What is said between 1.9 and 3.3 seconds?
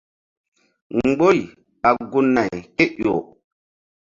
gun- nay kéƴo.